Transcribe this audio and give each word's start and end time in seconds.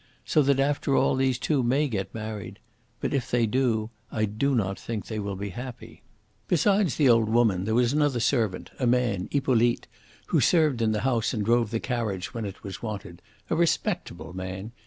So 0.25 0.41
that 0.41 0.59
after 0.59 0.95
all 0.95 1.15
these 1.15 1.37
two 1.37 1.61
may 1.61 1.87
get 1.87 2.11
married. 2.11 2.57
But 3.01 3.13
if 3.13 3.29
they 3.29 3.45
do, 3.45 3.91
I 4.11 4.25
do 4.25 4.55
not 4.55 4.79
think 4.79 5.05
they 5.05 5.19
will 5.19 5.35
be 5.35 5.49
happy. 5.49 6.01
"Besides 6.47 6.95
the 6.95 7.07
old 7.07 7.29
woman 7.29 7.65
there 7.65 7.75
was 7.75 7.93
another 7.93 8.19
servant, 8.19 8.71
a 8.79 8.87
man, 8.87 9.29
Hippolyte, 9.31 9.85
who 10.29 10.41
served 10.41 10.81
in 10.81 10.91
the 10.91 11.01
house 11.01 11.35
and 11.35 11.45
drove 11.45 11.69
the 11.69 11.79
carriage 11.79 12.33
when 12.33 12.45
it 12.45 12.63
was 12.63 12.81
wanted 12.81 13.21
a 13.51 13.55
respectable 13.55 14.33
man. 14.33 14.71